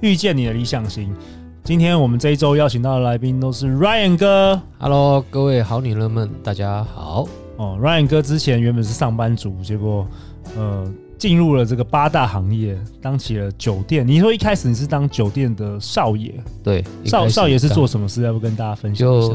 [0.00, 1.14] 遇见你的理想型。
[1.64, 4.60] 今天我们这一周邀请到的来宾都是 Ryan 哥。
[4.78, 7.26] Hello，各位好女人们，大家好。
[7.56, 10.06] 哦，Ryan 哥之前原本是上班族，结果
[10.54, 14.06] 呃进入了这个八大行业，当起了酒店。
[14.06, 16.34] 你说一开始你是当酒店的少爷？
[16.62, 18.22] 对，少少爷是做什么事？
[18.22, 19.34] 要不跟大家分享一下？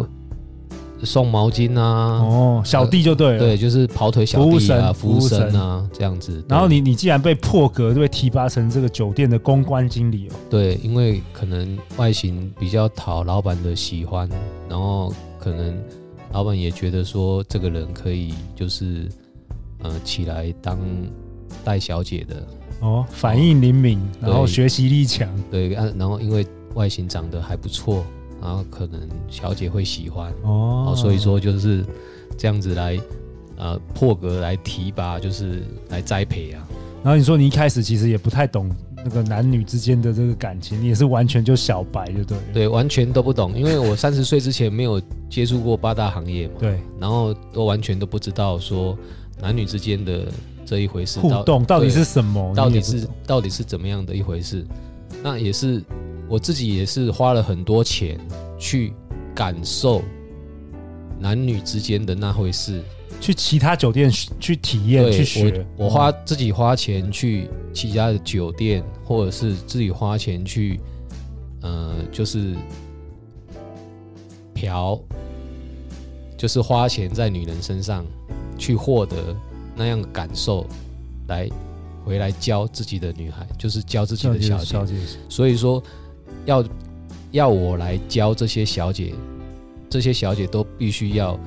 [1.04, 6.44] 送毛巾啊，哦，小弟就对了，对，就是跑腿小弟啊，服务生啊，这样子。
[6.48, 10.34] 然后你你既然被破格，就被提拔成这个酒店的公关经理哦。
[10.50, 14.30] 对，因为可能外形比较讨老板的喜欢，
[14.70, 15.76] 然后可能
[16.32, 19.10] 老板也觉得说这个人可以就是
[19.84, 20.80] 呃起来当
[21.64, 22.48] 带小姐的
[22.80, 28.04] 哦，反应灵敏，然后学习力强，对，然后因为外形长得还不错。
[28.42, 31.86] 然后可能小姐会喜欢哦，所以说就是
[32.36, 33.00] 这样子来
[33.56, 36.68] 呃破格来提拔，就是来栽培啊。
[37.04, 38.70] 然后你说你一开始其实也不太懂
[39.04, 42.38] 那个男女之间的这个感情，你也是完全就小白，就对。
[42.54, 46.56] 对，完全都不懂，因为我三十岁之前没有接触过八大行业嘛。
[46.60, 46.80] 对。
[47.00, 48.98] 然后都完全都不知道说
[49.40, 50.26] 男女之间的
[50.66, 54.66] 这一回事互动到底是什么，到底是到底是怎么样的一回事？
[55.24, 55.84] 那也是。
[56.32, 58.18] 我自己也是花了很多钱
[58.58, 58.94] 去
[59.36, 60.02] 感受
[61.20, 62.82] 男女之间的那回事，
[63.20, 65.66] 去其他酒店去体验去学。
[65.76, 70.80] 我，我花自己花钱去其他的酒店，或者是自己花钱去，
[71.64, 72.56] 呃，就是
[74.56, 74.98] 嫖，
[76.38, 78.06] 就是花钱在女人身上
[78.58, 79.36] 去获得
[79.76, 80.66] 那样的感受，
[81.28, 81.50] 来
[82.06, 84.66] 回来教自己的女孩，就是教自己的小姐。
[84.66, 84.96] 小姐，
[85.28, 85.84] 所以说。
[86.46, 86.64] 要
[87.32, 89.14] 要我来教这些小姐，
[89.90, 91.40] 这些小姐都必须要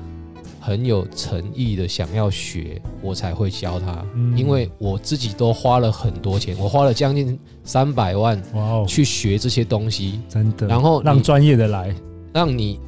[0.59, 4.05] 很有诚意的想要学，我才会教她。
[4.15, 8.41] 嗯，因为我自己都花了很多钱，我花了将近三百万
[8.87, 10.67] 去学这些东西，真的。
[10.67, 11.93] 然后让专业的来，
[12.33, 12.79] 让你，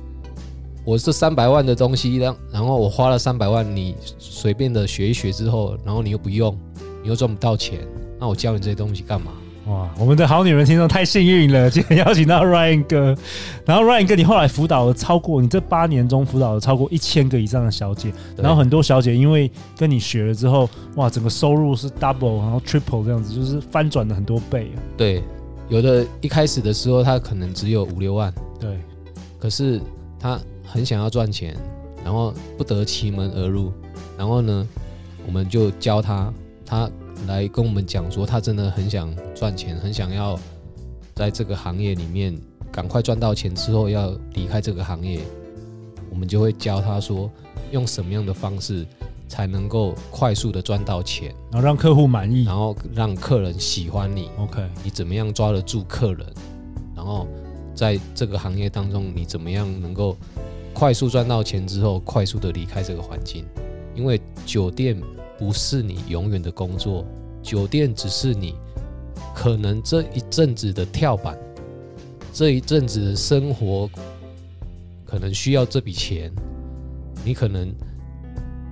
[0.83, 6.57] 我这三百万的东西，让然后我花了三百万，你随便的学一学之后，然后你又不用，
[7.03, 7.79] 你又赚不到钱，
[8.19, 9.31] 那我教你这些东西干嘛？
[9.67, 13.13] 哇，我们的好女人听众太幸运了，今天邀请到 Ryan 哥。
[13.65, 24.71] 然后 Ryan 哥，你后来辅导了超过你这八年中辅导了超过一千个以上的小姐，然后很多小姐因为跟你学了之后，哇，整个收入是 double，然后 triple 这样子，就是翻转了很多倍。
[24.95, 25.21] 对，
[25.67, 28.79] 有的一开始的时候他可能只有五六万，对，
[29.37, 29.81] 可是
[30.17, 31.53] 他很想要赚钱，
[32.05, 33.73] 然后不得其门而入，
[34.17, 34.65] 然后呢，
[35.25, 36.33] 我们就教他，
[36.65, 36.89] 他。
[37.27, 40.39] 来跟我们讲说，他真的很想赚钱，很想要
[41.13, 42.35] 在这个行业里面
[42.71, 45.19] 赶快赚到钱之后要离开这个行业，
[46.09, 47.29] 我们就会教他说，
[47.71, 48.85] 用什么样的方式
[49.27, 54.31] 才能够快速的赚到钱，然后让客户满意，然后让客人喜欢你。
[54.39, 56.25] OK，你怎么样抓得住客人？
[56.95, 57.27] 然后
[57.75, 60.15] 在这个行业当中，你怎么样能够
[60.73, 63.45] 快速赚到钱之后，快速的离开这个环境？
[63.93, 64.97] 因为酒店。
[65.37, 67.05] 不是你永远的工作，
[67.43, 68.55] 酒店只是你
[69.35, 71.37] 可能这一阵子的跳板，
[72.33, 73.89] 这一阵子的生活
[75.05, 76.31] 可能需要这笔钱，
[77.23, 77.71] 你可能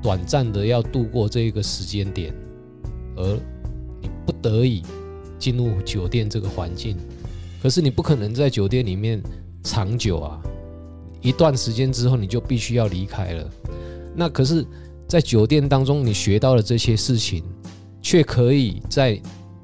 [0.02, 2.34] 短暂的要度过这一个时间点，
[3.16, 3.38] 而
[4.02, 4.82] 你不得已
[5.38, 6.98] 进入酒店这个环境，
[7.62, 9.22] 可是你不可能在酒店里面
[9.62, 10.42] 长久啊，
[11.22, 13.50] 一段时间之后你就必须要离开了，
[14.16, 14.66] 那可是。
[15.16, 17.42] 在酒店当中，你学到的这些事情，
[18.02, 19.18] 却可以在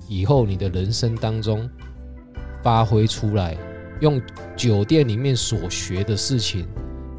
[0.08, 1.70] 以后你的人生当中
[2.64, 3.58] 发挥出来。
[4.00, 4.22] 用
[4.56, 6.66] 酒店里面所学的事情，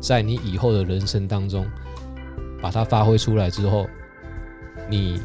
[0.00, 1.66] 在你以后的人生当中
[2.62, 3.86] 把它发挥出来之后，
[4.88, 5.20] 你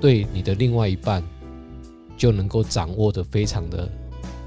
[0.00, 1.22] 对你的另外一半
[2.16, 3.88] 就能够掌握得非常的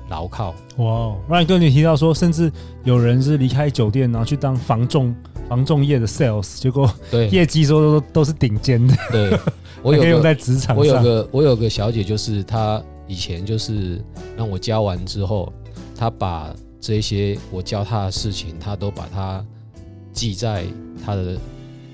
[0.09, 0.53] 牢靠。
[0.75, 2.51] 哇，Ryan 哥，你提到说，甚至
[2.83, 5.15] 有人是离开酒店，然后去当房仲。
[5.51, 8.95] 房仲业的 sales，结果对业绩说都都是顶尖的。
[9.11, 9.37] 对，
[9.83, 10.77] 我有用在职场上。
[10.77, 14.01] 我有个我有个小姐，就是她以前就是
[14.37, 15.51] 让我教完之后，
[15.93, 19.45] 她把这些我教她的事情，她都把它
[20.13, 20.63] 记在
[21.05, 21.37] 她的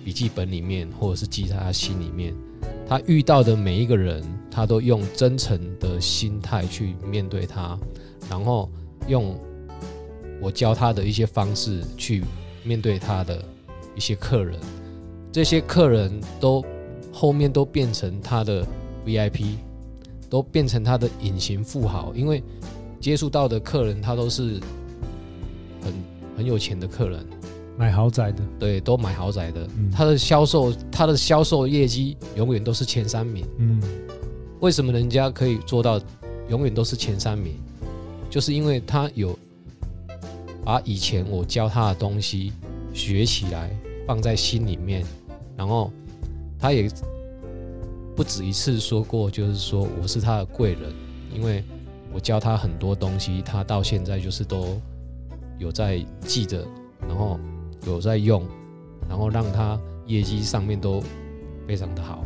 [0.05, 2.35] 笔记本里面，或者是记在她心里面。
[2.87, 7.75] 她遇到的每一个人，她都用真诚的心态去面对他，
[8.29, 8.69] 然后
[9.07, 9.35] 用
[10.39, 12.23] 我教她的一些方式去
[12.67, 13.41] 面对他的
[13.95, 14.59] 一些客人，
[15.31, 16.61] 这些客人都
[17.13, 18.67] 后面都变成他的
[19.05, 19.55] VIP，
[20.29, 22.43] 都变成他的隐形富豪，因为
[22.99, 24.59] 接触到的客人他都是
[25.81, 25.93] 很
[26.35, 27.25] 很有钱的客人，
[27.77, 29.89] 买豪宅的，对，都买豪宅的，嗯。
[29.89, 33.45] 他的销售他的销售业绩永远都是前三名。
[33.59, 33.81] 嗯，
[34.59, 36.01] 为什么人家可以做到
[36.49, 37.55] 永远都是前三名？
[38.29, 39.37] 就是因为他有
[40.67, 42.51] 把以前我教他的东西
[42.93, 43.73] 学起来，
[44.05, 45.01] 放在心里面，
[45.55, 45.89] 然后
[46.59, 46.91] 他也
[48.17, 50.91] 不止一次说过，就是说我是他的贵人，
[51.33, 51.63] 因为
[52.11, 54.77] 我教他很多东西，他到现在就是都
[55.57, 56.67] 有在记着，
[57.07, 57.39] 然后
[57.85, 58.45] 有在用，
[59.07, 61.01] 然后让他业绩上面都
[61.65, 62.25] 非常的好。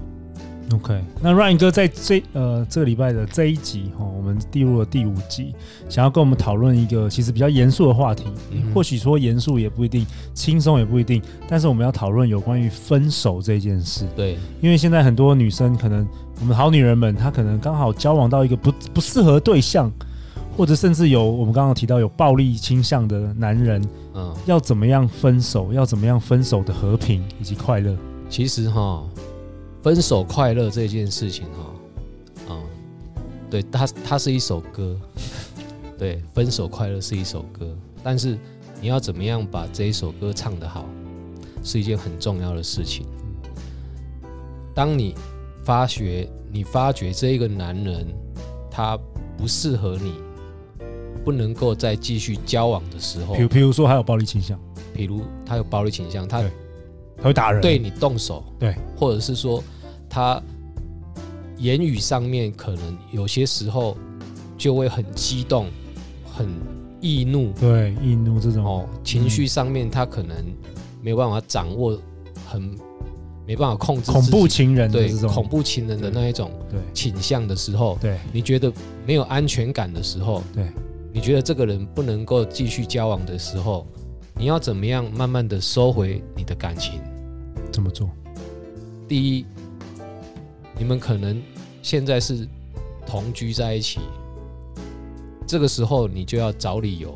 [0.73, 5.53] OK，那 Ryan 哥在这呃这个礼拜的这一集哈、哦，我们进入了第五集，
[5.89, 14.07] 想要跟我们讨论一个其实比较严肃的话题，嗯或许说严肃也不一定，轻松也不一定，但是我们要讨论有关于分手这件事。
[14.15, 16.07] 对，因为现在很多女生可能，
[16.39, 19.91] 我们好女人们，她可能刚好交往到一个不不适合对象，
[20.55, 23.81] 或者甚至有我们刚刚提到有暴力倾向的男人，
[24.13, 25.73] 嗯，要怎么样分手？
[25.73, 27.95] 要怎么样分手的和平以及快乐？
[28.29, 29.03] 其实哈，
[29.81, 31.73] 分手快乐这件事情哈，
[32.49, 32.61] 嗯，
[33.49, 34.95] 对，它它是一首歌，
[35.97, 38.37] 对，分手快乐是一首歌，但是
[38.79, 40.85] 你要怎么样把这一首歌唱得好，
[41.63, 43.05] 是一件很重要的事情。
[44.73, 45.15] 当你
[45.63, 48.07] 发觉你发觉这一个男人
[48.69, 48.97] 他
[49.37, 50.13] 不适合你，
[51.25, 54.59] 不能够再继续交往的时候比，如，比如说还有暴力倾向，
[54.93, 56.51] 比如他有暴力倾向，他对
[57.21, 59.63] 他会打人，对你动手，对，或者是说
[60.09, 60.41] 他
[61.57, 63.95] 言语上面可能有些时候
[64.57, 65.67] 就会很激动、
[66.35, 66.49] 很
[66.99, 67.51] 易怒。
[67.59, 68.65] 对，易怒这种。
[68.65, 70.35] 哦，情绪上面他可能
[71.01, 71.95] 没有办法掌握，
[72.47, 72.75] 很
[73.45, 75.29] 没办法控制恐怖情人对这种。
[75.31, 76.79] 恐怖情人的那一种对。
[76.93, 78.17] 倾向的时候，对。
[78.33, 78.73] 你觉得
[79.05, 80.65] 没有安全感的时候，对，
[81.13, 83.85] 你觉得这个人不能够继续交往的时候，
[84.35, 86.99] 你要怎么样慢慢的收回你的感情？
[87.71, 88.09] 怎么做？
[89.07, 89.45] 第一，
[90.77, 91.41] 你们可能
[91.81, 92.47] 现在是
[93.05, 93.99] 同居在一起，
[95.47, 97.13] 这个时候你就要找理由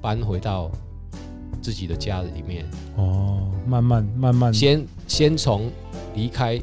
[0.00, 0.70] 搬回到
[1.60, 2.64] 自己的家里面，
[2.96, 4.52] 哦，慢慢慢慢。
[4.52, 5.70] 先先从
[6.14, 6.60] 离开，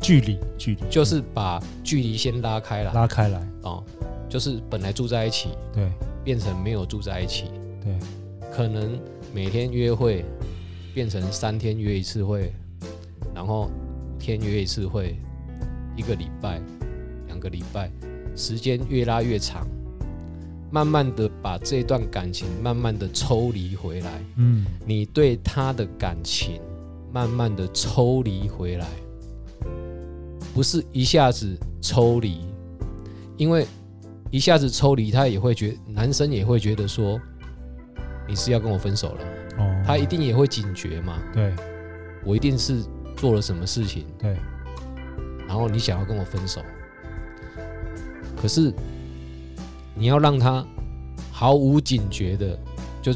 [0.00, 0.82] 距离距离。
[0.90, 3.82] 就是把距离先拉开了拉开来，哦，
[4.28, 5.90] 就是本来住在一起，对。
[6.26, 7.44] 变成没有住在一起，
[7.80, 7.96] 对，
[8.52, 8.98] 可能
[9.32, 10.24] 每天约会
[10.96, 12.50] 变成三天约一次会，
[13.34, 15.14] 然后五天约一次会，
[15.94, 16.58] 一个礼拜、
[17.26, 17.90] 两个礼拜，
[18.34, 19.68] 时间越拉越长，
[20.70, 26.62] 慢慢的把这段感情慢慢的抽离回来，嗯，你对他的感情
[27.12, 28.86] 慢慢的抽离回来，
[30.54, 32.40] 不是一下子抽离，
[33.36, 33.66] 因为
[34.30, 37.20] 一下子抽离，他也会觉男生也会觉得说
[38.26, 39.35] 你是要跟我分手了。
[39.86, 41.54] 哦，他一定也会警觉嘛，对。
[42.24, 42.82] 我一定是
[43.16, 44.36] 做了什么事情，对，
[45.46, 46.60] 然后你想要跟我分手，
[48.36, 48.72] 可是
[49.94, 50.66] 你要让他
[51.30, 52.58] 毫无警觉的，
[53.00, 53.14] 就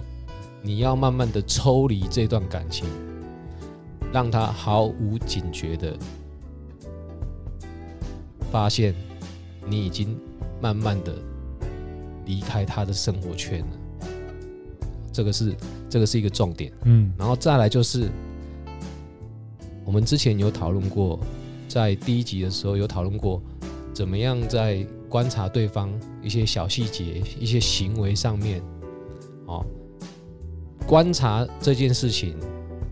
[0.63, 2.87] 你要慢慢的抽离这段感情，
[4.13, 5.99] 让他毫无警觉的
[8.53, 8.95] 发现
[9.67, 10.17] 你已经
[10.61, 11.13] 慢慢的
[12.27, 14.07] 离开他的生活圈了，
[15.13, 15.53] 这个是
[15.91, 16.73] 这个是一个重点。
[16.85, 18.09] 嗯然后再来就是，
[19.85, 21.19] 我们之前有讨论过，
[21.69, 23.43] 在第一集的时候有讨论过，
[23.93, 25.91] 怎么样在观察对方
[26.23, 28.63] 一些小细节、一些行为上面，
[29.47, 29.67] 哦，
[30.87, 32.37] 观察这件事情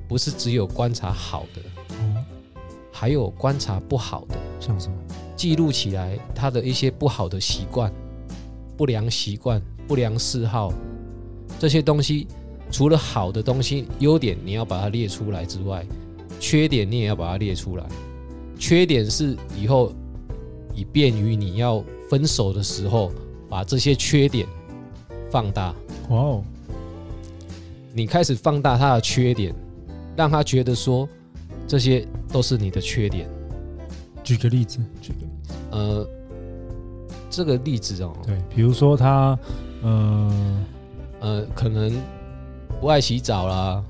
[0.08, 1.60] 不是只有观察好的，
[1.94, 2.24] 哦，
[2.92, 4.96] 还有观察不好的，像什么？
[5.36, 7.92] 记录起来他的一些不好的习惯、
[8.76, 10.72] 不良习惯、不良嗜好
[11.60, 12.26] 这些东西。
[12.70, 15.84] 除了好的东西、优点你要把它列出来之外，
[16.38, 17.84] 缺点你也要把它列出来。
[18.58, 19.92] 缺点是以后
[20.74, 23.10] 以便于你要分手的时候
[23.48, 24.46] 把这些缺点
[25.30, 25.74] 放大。
[26.08, 26.44] 哇哦，
[27.92, 29.54] 你开始放大他的缺点，
[30.16, 31.08] 让他觉得说
[31.66, 33.28] 这些都是你的缺点。
[34.22, 36.06] 举个例子，举个例子，呃，
[37.30, 39.38] 这个例子哦，对，比如说他，
[39.82, 40.66] 呃
[41.20, 41.92] 呃，可能
[42.80, 43.82] 不爱洗澡啦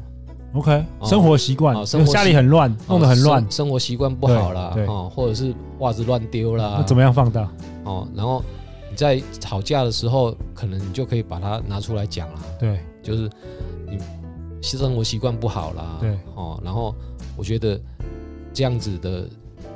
[0.54, 7.48] ，，OK，哦生活习惯，哦生活家里很乱，弄得很乱生，生活习惯不好啦，哦，或者是袜子乱丢啦那，怎么样放大？
[7.84, 8.42] 哦，然后
[8.90, 12.40] 你在吵架的时候，可能你就可以把它拿出来讲了。
[12.58, 13.30] 对，就是
[13.88, 13.98] 你
[14.62, 15.98] 生活习惯不好啦。
[16.00, 16.94] 对，哦，然后
[17.36, 17.78] 我觉得
[18.52, 19.28] 这样子的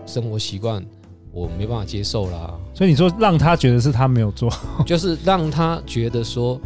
[0.07, 0.85] 生活习惯
[1.33, 2.55] 我没办法接受啦。
[2.75, 4.51] 所以你说让他觉得是他没有做，
[4.87, 6.59] 就是让他觉得说，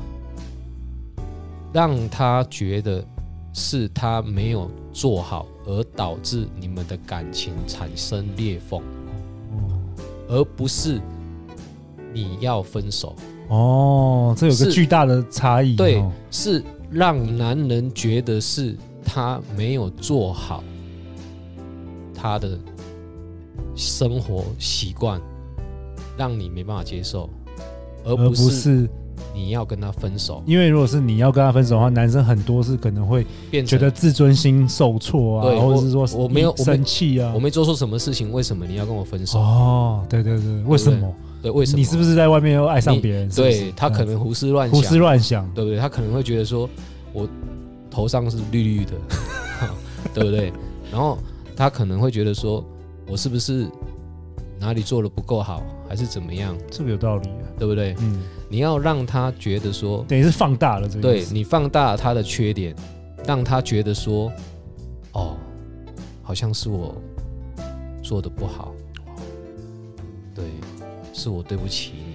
[1.76, 3.04] 让他觉得
[3.52, 8.80] 是他没有做好，而导致你们的感情产生裂缝，
[10.26, 10.98] 而不是。
[12.14, 13.14] 你要分手
[13.48, 15.76] 哦，这有个巨大的差异。
[15.76, 20.64] 对，是让男人觉得是他没有做好
[22.14, 22.58] 他的
[23.74, 25.20] 生活习惯，
[26.16, 27.28] 让你没办法接受，
[28.02, 28.88] 而不是
[29.34, 30.42] 你要跟他分手。
[30.46, 39.38] 因为如果是你要跟他分手的话，男生很多是可能会变觉得自尊心受挫啊，或者是说我没有生气啊，我没做错什么事情，为什么你要跟我分手？
[39.38, 41.14] 哦，对对对，为什么？
[41.42, 41.78] 对，为什么？
[41.78, 43.28] 你是不是在外面又爱上别人？
[43.30, 45.78] 对，他可能胡思乱想，胡思乱想，对不对？
[45.78, 46.68] 他可能会觉得说，
[47.12, 47.28] 我
[47.90, 48.92] 头上是绿绿的，
[50.14, 50.52] 对不对？
[50.90, 51.18] 然后
[51.54, 52.64] 他可能会觉得说，
[53.06, 53.66] 我是不是
[54.58, 56.56] 哪里做的不够好，还是怎么样？
[56.70, 57.94] 这个有道理，啊对不对？
[58.00, 62.74] 嗯，你要让他觉得说，等于是放大了这个，对，你放大了他的缺点，
[63.26, 64.32] 让他觉得说，
[65.12, 65.36] 哦，
[66.22, 66.94] 好像是我
[68.02, 68.74] 做的不好，
[70.34, 70.44] 对。
[71.18, 72.14] 是我对不起你，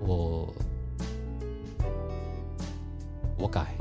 [0.00, 0.52] 我
[3.38, 3.76] 我改。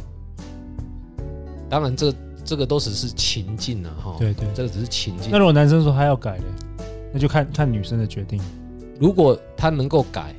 [1.68, 2.14] 当然，这
[2.48, 4.16] 这个都只是情境了哈。
[4.18, 5.30] 对对，这个只是情境。
[5.30, 6.46] 那如果男生说他要改呢？
[7.14, 8.42] 那就看看女生的决定。
[9.00, 10.34] 如果他能够改，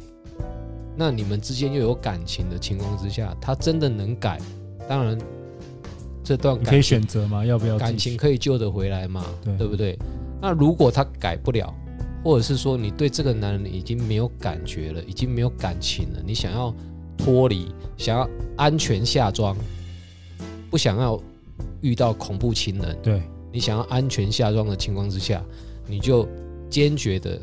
[0.96, 4.40] 那你们之间又有感情的情况之下，他真的能改，
[4.88, 5.16] 当然
[6.24, 7.44] 这段感情可以选择吗？
[7.44, 9.24] 要不要感情可以救得回来嘛？
[9.44, 9.98] 对，对不对？
[10.40, 11.72] 那如果他改不了，
[12.24, 16.74] 或者是说你对这个男人已经没有感觉了，已经没有感情了，你想要
[17.16, 19.56] 脱离，想要安全下装，
[20.70, 21.20] 不想要
[21.80, 25.42] 遇到恐怖情人，对，你想要安全下庄的情况之下，
[25.86, 26.28] 你就
[26.70, 27.40] 坚决的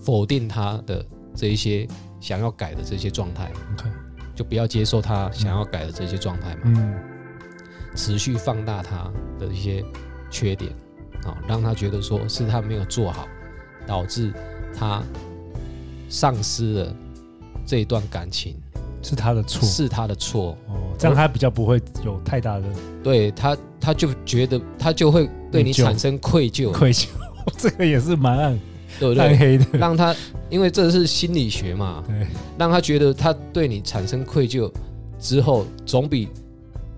[0.00, 1.86] 否定他的这一些
[2.20, 3.88] 想要改的这些状态，OK，
[4.34, 6.98] 就不要接受他想要改的这些状态嘛，嗯，
[7.94, 9.84] 持续放大他的一些。
[10.30, 10.70] 缺点，
[11.24, 13.26] 啊，让他觉得说是他没有做好，
[13.86, 14.30] 导致
[14.76, 15.02] 他
[16.10, 16.94] 丧失了
[17.64, 18.54] 这一段感情，
[19.02, 20.54] 是他的错，是他的错。
[20.66, 22.64] 哦，这样他比较不会有太大的，
[23.02, 27.06] 对他，他就觉得他就会对你产生愧疚，愧疚，
[27.56, 28.60] 这个也是蛮暗，
[28.98, 29.24] 对不对？
[29.24, 30.14] 暗黑的，让他，
[30.50, 32.26] 因为这是心理学嘛，对，
[32.58, 34.70] 让他觉得他对你产生愧疚
[35.18, 36.28] 之后，总比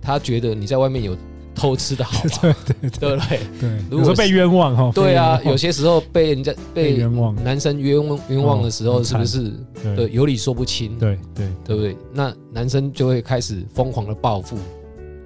[0.00, 1.16] 他觉得你在外面有。
[1.60, 3.40] 偷吃的好， 对对对，对不对？
[3.60, 9.52] 对，如果说被冤枉哈，对啊，有些时候被人家被冤枉，男生冤枉冤枉的时候，是不是？
[9.94, 11.94] 对，有理说不清，对对，对不对？
[12.14, 14.56] 那男生就会开始疯狂的报复，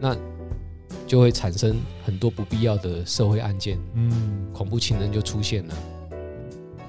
[0.01, 0.17] 那
[1.07, 4.11] 就会产生很多不必要的社会案件，嗯，
[4.53, 5.75] 恐怖情人就出现了。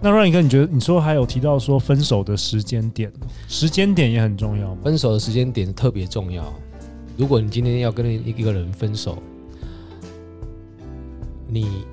[0.01, 3.13] 那 Ryan 哥，你觉得你说还有提到说分手的时间点，
[3.47, 4.81] 时间点也很重要吗？
[4.83, 6.51] 分手的时间点特别重要。
[7.15, 9.21] 如果你今天要跟一个人分手，
[11.55, 11.85] 你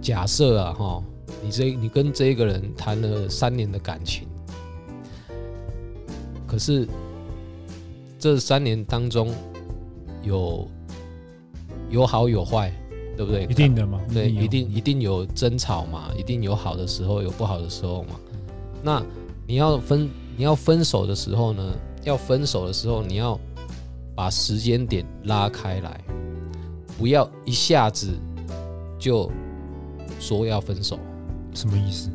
[0.00, 1.00] 假设啊，哈，
[1.40, 4.26] 你这你跟这一个人谈了三年的感情，
[6.48, 6.88] 可是
[8.18, 9.32] 这三年当中
[10.24, 10.68] 有
[11.90, 12.72] 有好有坏，
[13.16, 13.44] 对不对？
[13.44, 18.18] 一定的嘛，对，一定一定有争吵嘛，一定有好的时候，有不好的时候嘛。
[18.82, 19.00] 那
[19.46, 21.72] 你要分你要分手的时候呢？
[22.02, 23.38] 要分手的时候，你要
[24.16, 26.00] 把时间点拉开来。
[27.02, 28.16] 不要一下子
[28.96, 29.28] 就
[30.20, 30.96] 说要分手，
[31.52, 32.08] 什么意思？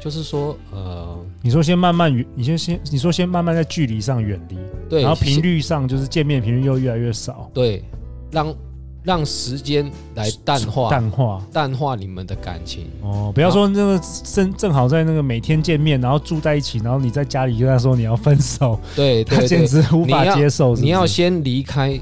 [0.00, 4.56] 就是说，呃，你说先慢慢远，你先先，你说先慢慢在距离上远离，
[4.88, 7.82] 对，然后频率上就是见面频率又越来越少，对，
[8.30, 8.54] 让
[9.02, 12.86] 让时间来淡化淡化淡化你们的感情。
[13.02, 20.76] 哦，不要说那个正正好在那个每天见面，然后住在一起，然后你在家里跟他说你要分手，对，对，对，他简直无法接受？
[20.76, 22.00] 你要先离开。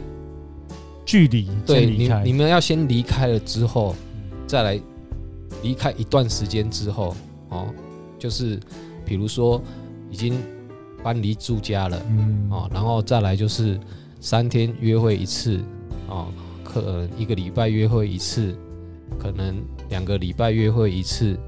[1.05, 3.95] 距离，对你，你们要先离开了之后，
[4.47, 4.81] 再来
[5.63, 7.15] 离开一段时间之后，
[7.51, 7.67] 哦，
[8.19, 8.59] 就是
[9.05, 9.61] 比如说
[10.11, 10.41] 已经
[11.03, 13.79] 搬离住家了，嗯，哦，然后再来就是
[14.19, 15.61] 三天约会一次，
[16.09, 16.29] 哦，
[16.65, 18.57] 可能一个礼拜约会一次，
[19.19, 19.57] 可能
[19.91, 21.39] 两个礼拜约会一次，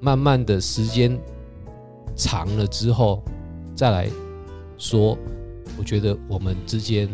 [0.00, 1.18] 慢慢的时间
[2.16, 3.22] 长了之后，
[3.74, 4.08] 再来
[4.78, 5.18] 说，
[5.78, 7.08] 我觉得我们之间。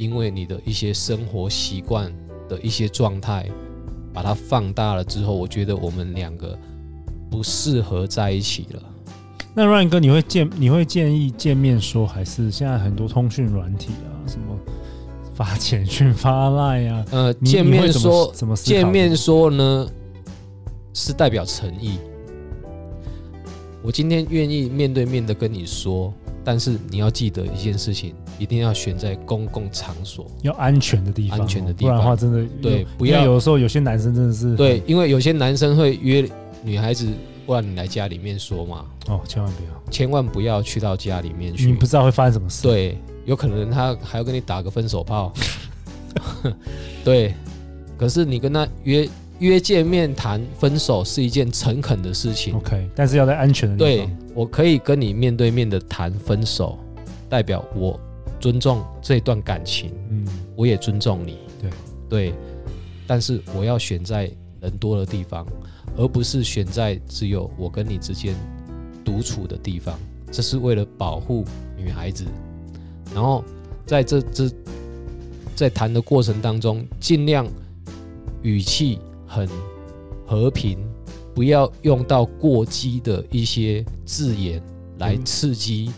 [0.00, 2.10] 因为你的一些生活习惯
[2.48, 3.46] 的一些状态，
[4.14, 6.58] 把它放大了之后，我觉得我们两个
[7.30, 8.82] 不适合在一起了。
[9.52, 14.58] 那 Ryan 哥，你会建你会建议见面说，还是现在很多通讯软体啊，什么
[15.34, 17.04] 发简讯、发 Line 啊？
[17.10, 19.86] 呃，见面说怎么见面说呢？
[20.94, 21.98] 是代表诚意。
[23.82, 26.10] 我今天愿意面对面的跟你说，
[26.42, 31.94] 但是你要记得一件事情，一定要选在公共场所，要安全的地方，安全的地方。
[31.94, 36.26] 不然的话，真的对，不要有的时候有些男生真的是对，因为有些男生会约
[36.64, 37.06] 女孩子，
[37.44, 38.86] 不然你来家里面说嘛。
[39.08, 42.62] 哦，千万不要，千万不要去到家里面去，你不知道会发生什么事。
[42.62, 45.32] 对，有可能他还要跟你打个分手炮。
[47.04, 47.34] 对，
[47.98, 49.06] 可是你跟他约。
[49.40, 54.06] 约见面谈分手是一件诚恳的事情，OK，但是要在安全的地方。
[54.06, 56.78] 对，我可以跟你面对面的谈分手，
[57.26, 57.98] 代表我
[58.40, 61.70] 尊重这段感情，嗯，我也尊重你，对
[62.08, 62.34] 对，
[63.06, 64.30] 但是我要选在
[64.60, 65.46] 人多的地方，
[65.96, 68.34] 而不是选在只有我跟你之间
[69.04, 69.98] 独处的地方，
[70.32, 71.44] 这是为了保护
[71.76, 72.24] 女孩子。
[73.14, 73.44] 然后
[73.86, 74.50] 在这这
[75.54, 77.46] 在谈的过程当中，尽量
[78.42, 78.98] 语气。
[79.32, 79.48] 很
[80.26, 80.76] 和平，
[81.32, 84.60] 不要用到过激的一些字眼
[84.98, 85.92] 来刺激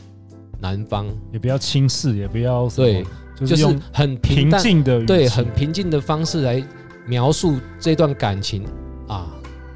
[0.63, 3.05] 男方，也不要轻视，也不要对，
[3.45, 6.65] 就是很平静的，对，很平静的方式来
[7.05, 8.65] 描述这段感情
[9.09, 9.35] 啊，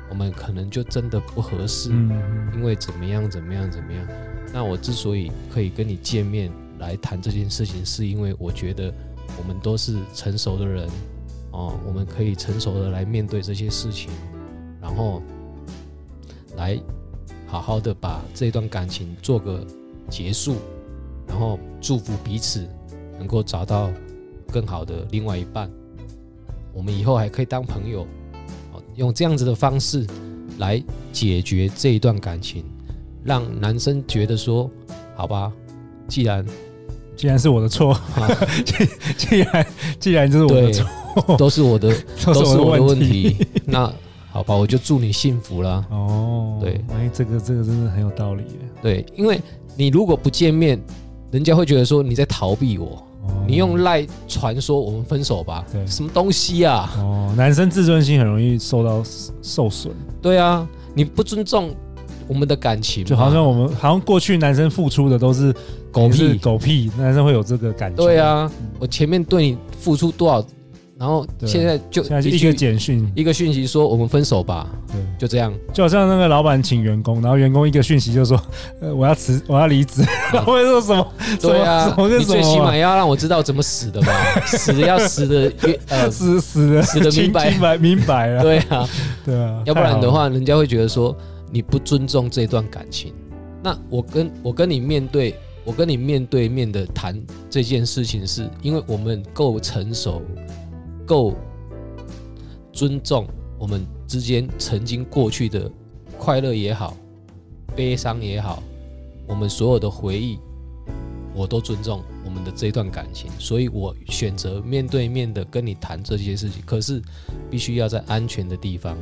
[0.09, 1.91] 我们可能就真的不合适，
[2.55, 4.07] 因为怎么样怎么样怎么样。
[4.53, 8.95] 那我之所以可以跟你见面来谈这件事情，是因为我觉得
[9.37, 10.89] 我们都是成熟的人。
[11.51, 14.11] 哦，我们可以成熟的来面对这些事情，
[14.79, 15.23] 然后
[16.55, 16.79] 来
[17.47, 19.67] 好好的把这段感情做个
[20.11, 20.57] 结束，
[21.29, 22.67] 然后祝福彼此
[23.19, 23.91] 能够找到
[24.53, 25.71] 更好的另外一半。
[26.73, 28.07] 我们以后还可以当朋友，
[28.97, 30.07] 用这样子的方式
[30.59, 32.65] 来解决这一段感情，
[33.25, 34.71] 让男生觉得说，
[35.15, 35.53] 好吧，
[36.07, 36.45] 既然
[37.17, 37.99] 既然是我的错，
[38.65, 39.67] 既既然
[39.99, 40.87] 既然这是我的错。
[41.39, 41.89] 都是我的，
[42.27, 43.39] 都是我的问题。
[43.65, 43.91] 那
[44.31, 45.83] 好吧，我就祝你幸福啦。
[45.89, 48.45] 哦，对，哎，这个这个真的很有道理。
[48.83, 49.41] 对，因为
[49.79, 50.79] 你如果不见面，
[51.31, 53.03] 人家会觉得说你在逃避我。
[53.45, 55.65] 你用赖传说我们分手吧？
[55.73, 56.93] 对，什么东西啊？
[56.99, 59.03] 哦，男生自尊心很容易受到
[59.43, 59.93] 受损。
[60.23, 61.75] 对啊，你不尊重
[62.29, 65.53] 我们的感情，就好像我们好像过去男生付出的都是
[65.91, 67.97] 狗屁狗屁，男生会有这个感觉。
[67.97, 70.45] 对啊，我前面对你付出多少？
[70.99, 78.41] 然后现在就现在就一个简讯，一个讯息说我们分手吧，对，就这样，就好像那个老板请员工，然后员工一个讯息就说，
[78.81, 81.07] 呃，我要辞，我要离职， 然后会说什么？
[81.39, 84.11] 对啊，你最起码要让我知道怎么死的吧，
[84.47, 85.53] 死的要死的
[85.89, 87.51] 呃死死的死的明白。
[87.51, 88.89] 明白明白了，对啊，
[89.23, 91.15] 对啊，要不然的话，人家会觉得说
[91.53, 93.13] 你不尊重这段感情。
[93.63, 100.23] 那我跟我跟你面对，我跟你面对面的谈这件事情，是因为我们够成熟。
[101.07, 101.35] 够
[102.73, 103.27] 尊重
[103.59, 105.71] 我们之间曾经过去的
[106.19, 106.97] 快乐也好，
[107.75, 108.63] 悲伤也好，
[109.27, 110.39] 我们所有的回忆，
[111.35, 116.63] 我都尊重我们的这段感情，所以我选择面对面的跟你谈这些事情。
[116.67, 117.01] 可是，
[117.51, 118.97] 必须要在安全的地方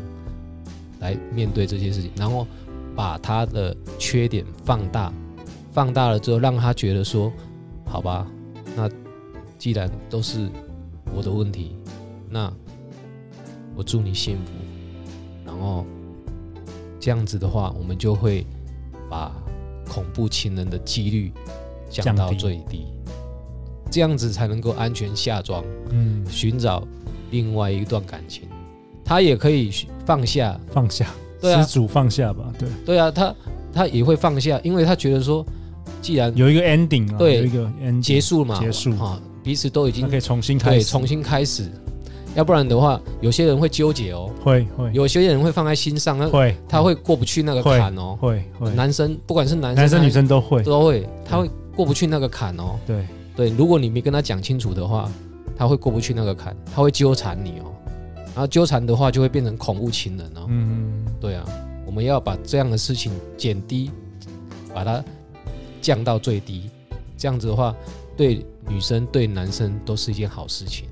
[1.00, 2.46] 来面对这些事情，然后
[2.94, 5.12] 把他的缺点放大，
[5.72, 7.32] 放大了之后，让他觉得说，
[7.84, 8.26] 好吧，
[8.76, 8.88] 那
[9.58, 10.48] 既然都是
[11.14, 11.76] 我的问题。
[12.34, 12.52] 那
[13.76, 14.50] 我祝你幸福，
[15.46, 15.86] 然后
[16.98, 18.44] 这样子的话，我们就会
[19.08, 19.30] 把
[19.88, 21.32] 恐怖情人的几率
[21.88, 22.86] 降到最低，
[23.88, 26.82] 这样子才能够安全下庄，嗯，寻找
[27.30, 28.48] 另外一段感情。
[29.04, 29.70] 他也可以
[30.04, 31.06] 放下，放下，
[31.40, 33.32] 对啊，失主放下吧，对，对啊，他
[33.72, 35.46] 他也会放下，因为他觉得说，
[36.02, 38.90] 既然有一个 ending，对，有一个 ending 结束嘛，结束。
[38.96, 41.70] 啊，彼此都已经可以重新开始，重新开始。
[42.34, 48.70] 要不然的话，有些人会纠结哦，会会，有些人会放在心上，会，他会过不去那个坎哦，会会。
[48.74, 52.78] 男生不管是男生男生女生都会都会，他会过不去那个坎哦。
[52.86, 55.10] 对对，如果你没跟他讲清楚的话，
[55.56, 57.70] 他会过不去那个坎，他会纠缠你哦。
[58.26, 60.46] 然后纠缠的话，就会变成恐怖情人哦。
[60.48, 61.44] 嗯，对啊，
[61.86, 63.92] 我们要把这样的事情减低，
[64.74, 65.02] 把它
[65.80, 66.68] 降到最低，
[67.16, 67.72] 这样子的话，
[68.16, 70.88] 对女生对男生都是一件好事情。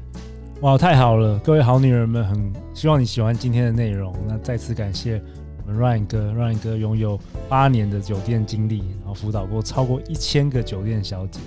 [0.62, 1.37] 哇，太好了！
[1.40, 4.14] 各位好女人们，很希望你喜欢今天的内容。
[4.29, 5.20] 那再次感谢
[5.66, 11.40] 我们 Ryan 哥，Ryan 哥拥有八年的酒店经历，然后辅导过超过一千个酒店小姐。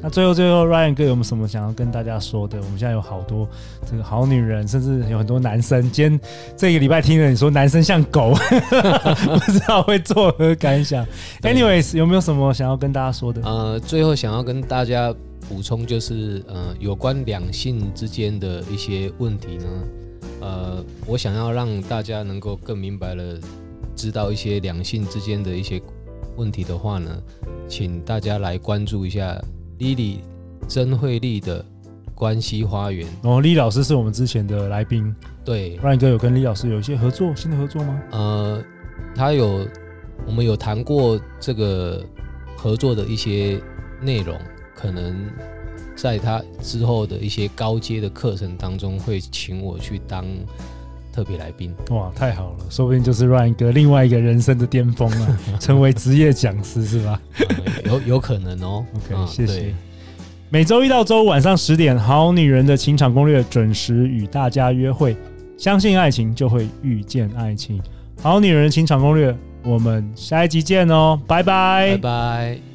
[0.00, 2.58] 那最后最后，Ryan 哥有没有什么想要跟大家说的？
[2.58, 3.48] 我们现在有好多
[3.90, 5.82] 这个好女人，甚至有很多男生。
[5.90, 6.20] 今天
[6.56, 8.34] 这个礼拜听了你说男生像狗，
[8.70, 11.04] 不知道会作何感想
[11.42, 13.42] ？Anyways，有没有什么想要跟大家说的？
[13.42, 15.12] 呃，最后想要跟大家
[15.50, 19.66] 补充就是，呃，有关两性之间的一些问题呢，
[20.40, 23.36] 呃，我想要让大家能够更明白了
[23.96, 25.82] 知道一些两性之间的一些
[26.36, 27.20] 问题的话呢，
[27.68, 29.36] 请大家来关注一下。
[29.80, 30.18] Lily
[30.68, 31.64] 曾慧丽的
[32.14, 35.12] 关系花园哦，李老师是我们之前的来宾。
[35.44, 38.00] 对，Ryan 哥有跟李老师有一些合作，新的合作吗？
[38.12, 38.62] 呃，
[39.16, 39.66] 他有，
[40.26, 42.04] 我们有谈过这个
[42.56, 43.60] 合作的一些
[44.00, 44.38] 内容，
[44.80, 45.28] 可能
[45.96, 50.24] 在他之后的一些高阶的课程当中，会请我去当
[51.12, 51.74] 特别来宾。
[51.90, 57.20] 哇，太好了，说不定就是 Ryan 哥另外一个人生的巅峰了， 成为职业讲师是吧？
[57.84, 58.84] 有有可能哦。
[58.94, 59.74] OK，谢谢。
[60.48, 65.16] 每周一到周五晚上十点，《好女人的情场攻略》准时与大家约会。
[65.56, 67.80] 相信爱情，就会遇见爱情。
[68.22, 72.69] 好女人的情场攻略，我们下一集见哦，拜拜，拜拜。